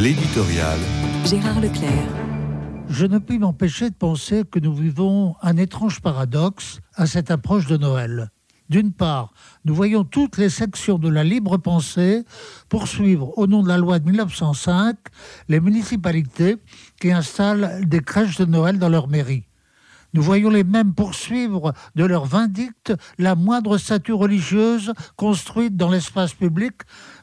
L'éditorial. 0.00 0.78
Gérard 1.26 1.60
Leclerc. 1.60 2.08
Je 2.88 3.04
ne 3.04 3.18
puis 3.18 3.38
m'empêcher 3.38 3.90
de 3.90 3.94
penser 3.94 4.44
que 4.50 4.58
nous 4.58 4.72
vivons 4.72 5.34
un 5.42 5.58
étrange 5.58 6.00
paradoxe 6.00 6.80
à 6.94 7.04
cette 7.04 7.30
approche 7.30 7.66
de 7.66 7.76
Noël. 7.76 8.30
D'une 8.70 8.92
part, 8.92 9.34
nous 9.66 9.74
voyons 9.74 10.04
toutes 10.04 10.38
les 10.38 10.48
sections 10.48 10.96
de 10.96 11.10
la 11.10 11.22
libre 11.22 11.58
pensée 11.58 12.24
poursuivre, 12.70 13.36
au 13.36 13.46
nom 13.46 13.62
de 13.62 13.68
la 13.68 13.76
loi 13.76 13.98
de 13.98 14.06
1905, 14.06 14.96
les 15.50 15.60
municipalités 15.60 16.56
qui 16.98 17.12
installent 17.12 17.82
des 17.86 18.00
crèches 18.00 18.38
de 18.38 18.46
Noël 18.46 18.78
dans 18.78 18.88
leur 18.88 19.06
mairie. 19.06 19.49
Nous 20.12 20.22
voyons 20.22 20.50
les 20.50 20.64
mêmes 20.64 20.94
poursuivre 20.94 21.72
de 21.94 22.04
leur 22.04 22.24
vindicte 22.24 22.92
la 23.18 23.34
moindre 23.34 23.78
statue 23.78 24.12
religieuse 24.12 24.92
construite 25.16 25.76
dans 25.76 25.88
l'espace 25.88 26.34
public, 26.34 26.74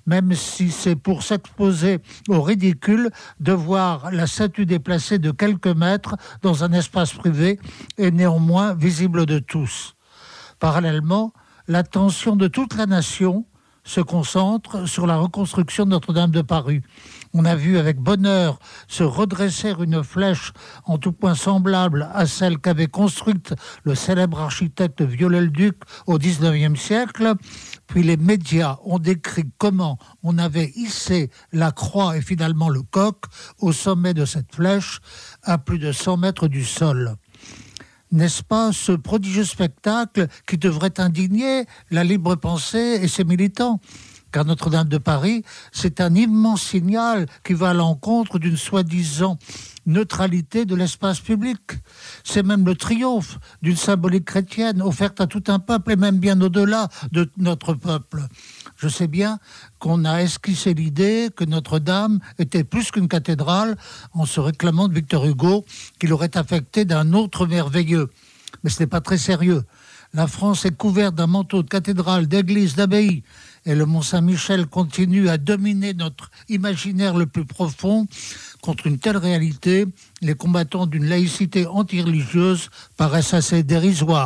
même 0.06 0.34
si 0.34 0.72
c'est 0.72 0.96
pour 0.96 1.24
s'exposer 1.24 2.00
au 2.30 2.42
ridicule 2.42 3.10
de 3.40 3.52
voir 3.52 4.12
la 4.12 4.26
statue 4.26 4.66
déplacée 4.66 5.20
de 5.20 5.32
quelques 5.32 5.68
mètres 5.68 6.16
dans 6.42 6.64
un 6.64 6.72
espace 6.72 7.14
privé 7.14 7.60
et 7.98 8.12
néanmoins 8.12 8.74
visible 8.74 9.26
de 9.26 9.40
tous. 9.40 9.96
Parallèlement, 10.60 11.34
l'attention 11.68 12.36
de 12.36 12.48
toute 12.48 12.76
la 12.76 12.86
nation 12.86 13.46
se 13.88 14.02
concentre 14.02 14.88
sur 14.88 15.08
la 15.08 15.18
reconstruction 15.18 15.86
de 15.86 15.92
Notre-Dame 15.92 16.32
de 16.32 16.42
Paris. 16.42 16.82
On 17.34 17.46
a 17.46 17.56
vu 17.56 17.78
avec 17.78 17.98
bonheur 17.98 18.60
se 18.88 19.04
redresser 19.04 19.74
une 19.80 20.04
flèche 20.04 20.52
en 20.86 20.98
tout 20.98 21.14
point 21.14 21.36
semblable 21.36 22.10
à 22.14 22.26
celle 22.26 22.58
qu'avait 22.58 22.88
construite 22.88 23.54
le 23.84 23.96
célèbre 23.96 24.42
architecte 24.42 25.02
Viollet-le-Duc 25.02 25.78
au 26.06 26.18
XIXe 26.18 26.80
siècle. 26.80 27.34
Puis 27.88 28.04
les 28.04 28.18
médias 28.18 28.78
ont 28.84 29.00
décrit 29.00 29.46
comment 29.58 29.98
on 30.22 30.38
avait 30.38 30.72
hissé 30.76 31.30
la 31.54 31.72
croix 31.72 32.18
et 32.18 32.22
finalement 32.22 32.70
le 32.70 32.82
coq 32.82 33.24
au 33.60 33.72
sommet 33.72 34.14
de 34.14 34.26
cette 34.26 34.54
flèche 34.54 35.00
à 35.44 35.58
plus 35.58 35.80
de 35.80 35.94
100 35.94 36.18
mètres 36.18 36.50
du 36.50 36.66
sol 36.66 37.16
n'est-ce 38.12 38.44
pas, 38.44 38.72
ce 38.72 38.92
prodigieux 38.92 39.44
spectacle 39.44 40.28
qui 40.48 40.58
devrait 40.58 41.00
indigner 41.00 41.66
la 41.92 42.04
libre 42.04 42.36
pensée 42.36 43.00
et 43.02 43.08
ses 43.08 43.24
militants? 43.24 43.80
Car 44.38 44.46
Notre-Dame 44.46 44.88
de 44.88 45.00
Paris, 45.00 45.44
c'est 45.72 46.00
un 46.00 46.14
immense 46.14 46.62
signal 46.62 47.26
qui 47.44 47.54
va 47.54 47.72
à 47.72 47.74
l'encontre 47.74 48.38
d'une 48.38 48.56
soi-disant 48.56 49.40
neutralité 49.88 50.66
de 50.66 50.76
l'espace 50.76 51.20
public. 51.20 51.60
C'est 52.24 52.44
même 52.44 52.64
le 52.64 52.76
triomphe 52.76 53.40
d'une 53.64 53.76
symbolique 53.76 54.26
chrétienne 54.26 54.80
offerte 54.84 55.20
à 55.22 55.26
tout 55.26 55.42
un 55.48 55.58
peuple 55.58 55.94
et 55.94 55.96
même 55.96 56.20
bien 56.20 56.40
au-delà 56.40 56.88
de 57.12 57.28
notre 57.38 57.74
peuple. 57.74 58.28
Je 58.76 58.88
sais 58.88 59.08
bien 59.08 59.40
qu'on 59.80 60.06
a 60.06 60.22
esquissé 60.22 60.76
l'idée 60.76 61.30
que 61.36 61.44
Notre-Dame 61.44 62.20
était 62.38 62.64
plus 62.64 62.92
qu'une 62.92 63.08
cathédrale 63.08 63.76
en 64.14 64.28
se 64.28 64.40
réclamant 64.40 64.88
de 64.88 64.94
Victor 64.94 65.26
Hugo 65.26 65.66
qu'il 66.00 66.14
aurait 66.14 66.38
affecté 66.38 66.86
d'un 66.86 67.14
autre 67.14 67.48
merveilleux. 67.48 68.12
Mais 68.64 68.70
ce 68.70 68.84
n'est 68.84 68.88
pas 68.88 69.02
très 69.02 69.18
sérieux. 69.18 69.64
La 70.14 70.28
France 70.28 70.66
est 70.66 70.76
couverte 70.76 71.16
d'un 71.16 71.28
manteau 71.28 71.64
de 71.64 71.70
cathédrale, 71.70 72.28
d'église, 72.28 72.76
d'abbaye 72.76 73.24
et 73.68 73.76
le 73.76 73.86
Mont 73.86 74.02
Saint-Michel 74.02 74.66
continue 74.66 75.28
à 75.28 75.38
dominer 75.38 75.94
notre 75.94 76.32
imaginaire 76.48 77.18
le 77.18 77.26
plus 77.26 77.44
profond, 77.44 78.08
contre 78.62 78.88
une 78.88 78.98
telle 78.98 79.18
réalité, 79.18 79.86
les 80.22 80.36
combattants 80.36 80.88
d'une 80.88 81.06
laïcité 81.06 81.68
anti-religieuse 81.68 82.70
paraissent 82.96 83.34
assez 83.34 83.64
dérisoires. 83.64 84.26